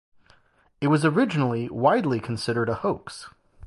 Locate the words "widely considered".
1.69-2.69